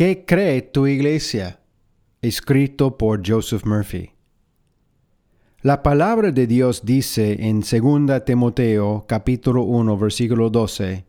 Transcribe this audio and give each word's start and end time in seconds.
¿Qué 0.00 0.24
cree 0.24 0.62
tu 0.62 0.86
iglesia? 0.86 1.60
Escrito 2.22 2.96
por 2.96 3.20
Joseph 3.22 3.66
Murphy. 3.66 4.12
La 5.60 5.82
palabra 5.82 6.32
de 6.32 6.46
Dios 6.46 6.86
dice 6.86 7.36
en 7.46 7.60
2 7.60 8.24
Timoteo 8.24 9.04
capítulo 9.06 9.64
1 9.64 9.98
versículo 9.98 10.48
12, 10.48 11.04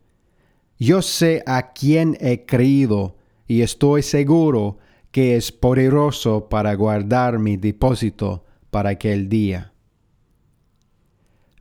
Yo 0.78 1.00
sé 1.00 1.42
a 1.46 1.72
quién 1.72 2.18
he 2.20 2.44
creído 2.44 3.16
y 3.48 3.62
estoy 3.62 4.02
seguro 4.02 4.76
que 5.10 5.36
es 5.36 5.52
poderoso 5.52 6.50
para 6.50 6.74
guardar 6.74 7.38
mi 7.38 7.56
depósito 7.56 8.44
para 8.70 8.90
aquel 8.90 9.30
día. 9.30 9.72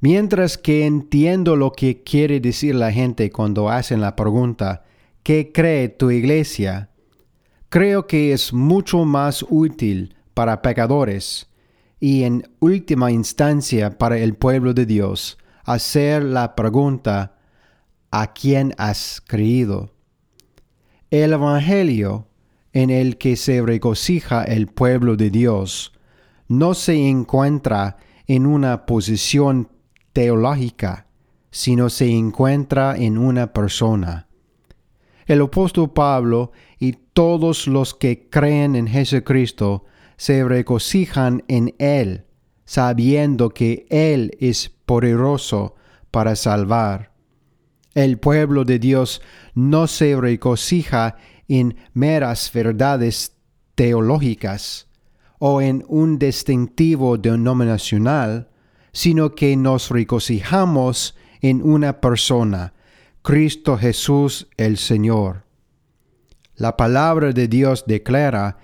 Mientras 0.01 0.57
que 0.57 0.85
entiendo 0.85 1.55
lo 1.55 1.71
que 1.71 2.03
quiere 2.03 2.41
decir 2.41 2.75
la 2.75 2.91
gente 2.91 3.29
cuando 3.31 3.69
hacen 3.69 4.01
la 4.01 4.17
pregunta, 4.17 4.83
¿qué 5.23 5.53
cree 5.53 5.87
tu 5.87 6.11
iglesia? 6.11 6.89
Creo 7.71 8.05
que 8.05 8.33
es 8.33 8.51
mucho 8.51 9.05
más 9.05 9.45
útil 9.49 10.13
para 10.33 10.61
pecadores 10.61 11.47
y 12.01 12.23
en 12.23 12.51
última 12.59 13.13
instancia 13.13 13.97
para 13.97 14.17
el 14.17 14.35
pueblo 14.35 14.73
de 14.73 14.85
Dios 14.85 15.37
hacer 15.63 16.21
la 16.21 16.53
pregunta 16.53 17.37
¿a 18.11 18.33
quién 18.33 18.73
has 18.77 19.23
creído? 19.25 19.93
El 21.11 21.31
Evangelio 21.31 22.27
en 22.73 22.89
el 22.89 23.17
que 23.17 23.37
se 23.37 23.61
regocija 23.61 24.43
el 24.43 24.67
pueblo 24.67 25.15
de 25.15 25.29
Dios 25.29 25.93
no 26.49 26.73
se 26.73 27.07
encuentra 27.07 27.95
en 28.27 28.47
una 28.47 28.85
posición 28.85 29.69
teológica, 30.11 31.07
sino 31.51 31.89
se 31.89 32.09
encuentra 32.09 32.97
en 32.97 33.17
una 33.17 33.53
persona. 33.53 34.27
El 35.25 35.41
apóstol 35.41 35.91
Pablo 35.91 36.51
y 36.79 36.93
todos 37.13 37.67
los 37.67 37.93
que 37.93 38.29
creen 38.29 38.75
en 38.75 38.87
Jesucristo 38.87 39.85
se 40.17 40.43
regocijan 40.43 41.43
en 41.47 41.73
Él, 41.79 42.25
sabiendo 42.65 43.49
que 43.49 43.85
Él 43.89 44.31
es 44.39 44.69
poderoso 44.85 45.75
para 46.11 46.35
salvar. 46.35 47.11
El 47.93 48.19
pueblo 48.19 48.63
de 48.63 48.79
Dios 48.79 49.21
no 49.53 49.87
se 49.87 50.15
regocija 50.15 51.17
en 51.47 51.75
meras 51.93 52.51
verdades 52.53 53.35
teológicas 53.75 54.87
o 55.39 55.61
en 55.61 55.83
un 55.87 56.19
distintivo 56.19 57.17
denominacional, 57.17 58.49
sino 58.93 59.33
que 59.35 59.57
nos 59.57 59.89
regocijamos 59.89 61.15
en 61.41 61.61
una 61.63 61.99
persona, 61.99 62.73
Cristo 63.21 63.77
Jesús 63.77 64.47
el 64.57 64.77
Señor. 64.77 65.43
La 66.55 66.75
palabra 66.75 67.31
de 67.33 67.47
Dios 67.47 67.85
declara, 67.85 68.57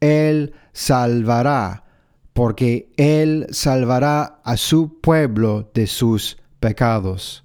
Él 0.00 0.54
salvará, 0.72 1.84
porque 2.32 2.92
Él 2.96 3.46
salvará 3.50 4.40
a 4.44 4.56
su 4.56 5.00
pueblo 5.00 5.70
de 5.74 5.88
sus 5.88 6.38
pecados. 6.60 7.44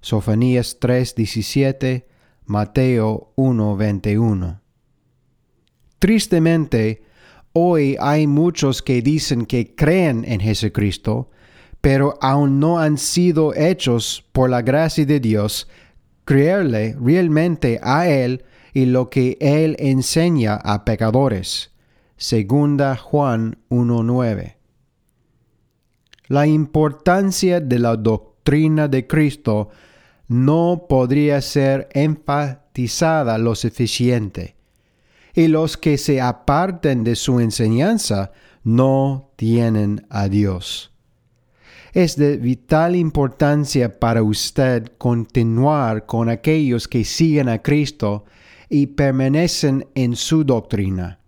Sofonías 0.00 0.78
3:17, 0.80 2.06
Mateo 2.46 3.32
1:21. 3.36 4.60
Tristemente, 5.98 7.02
hoy 7.52 7.96
hay 8.00 8.26
muchos 8.26 8.80
que 8.80 9.02
dicen 9.02 9.44
que 9.44 9.74
creen 9.74 10.24
en 10.26 10.40
Jesucristo, 10.40 11.30
pero 11.82 12.18
aún 12.22 12.60
no 12.60 12.78
han 12.78 12.96
sido 12.96 13.54
hechos 13.54 14.24
por 14.32 14.48
la 14.48 14.62
gracia 14.62 15.04
de 15.04 15.20
Dios 15.20 15.68
creerle 16.28 16.94
realmente 17.00 17.80
a 17.82 18.06
Él 18.06 18.44
y 18.74 18.84
lo 18.84 19.08
que 19.08 19.38
Él 19.40 19.76
enseña 19.78 20.56
a 20.56 20.84
pecadores. 20.84 21.70
Segunda 22.18 22.96
Juan 22.96 23.56
1.9. 23.70 24.56
La 26.26 26.46
importancia 26.46 27.60
de 27.60 27.78
la 27.78 27.96
doctrina 27.96 28.88
de 28.88 29.06
Cristo 29.06 29.70
no 30.26 30.84
podría 30.86 31.40
ser 31.40 31.88
enfatizada 31.94 33.38
lo 33.38 33.54
suficiente, 33.54 34.54
y 35.32 35.48
los 35.48 35.78
que 35.78 35.96
se 35.96 36.20
aparten 36.20 37.04
de 37.04 37.16
su 37.16 37.40
enseñanza 37.40 38.32
no 38.64 39.30
tienen 39.36 40.06
a 40.10 40.28
Dios. 40.28 40.92
Es 41.98 42.14
de 42.14 42.36
vital 42.36 42.94
importancia 42.94 43.98
para 43.98 44.22
usted 44.22 44.92
continuar 44.98 46.06
con 46.06 46.28
aquellos 46.28 46.86
que 46.86 47.04
siguen 47.04 47.48
a 47.48 47.60
Cristo 47.60 48.24
y 48.68 48.86
permanecen 48.86 49.84
en 49.96 50.14
su 50.14 50.44
doctrina. 50.44 51.18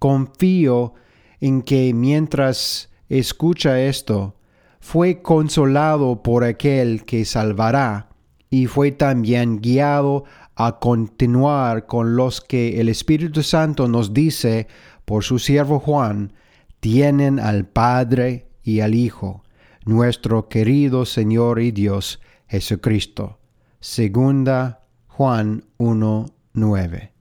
Confío 0.00 0.94
en 1.40 1.62
que 1.62 1.94
mientras 1.94 2.90
escucha 3.08 3.80
esto, 3.82 4.34
fue 4.80 5.22
consolado 5.22 6.24
por 6.24 6.42
aquel 6.42 7.04
que 7.04 7.24
salvará 7.24 8.08
y 8.50 8.66
fue 8.66 8.90
también 8.90 9.60
guiado 9.60 10.24
a 10.56 10.80
continuar 10.80 11.86
con 11.86 12.16
los 12.16 12.40
que 12.40 12.80
el 12.80 12.88
Espíritu 12.88 13.44
Santo 13.44 13.86
nos 13.86 14.12
dice 14.12 14.66
por 15.04 15.22
su 15.22 15.38
siervo 15.38 15.78
Juan, 15.78 16.32
tienen 16.80 17.38
al 17.38 17.64
Padre 17.64 18.48
y 18.64 18.80
al 18.80 18.96
Hijo 18.96 19.43
nuestro 19.84 20.48
querido 20.48 21.04
Señor 21.04 21.60
y 21.60 21.70
Dios 21.70 22.20
Jesucristo. 22.48 23.38
Segunda 23.80 24.86
Juan 25.08 25.64
1, 25.78 26.26
9. 26.52 27.13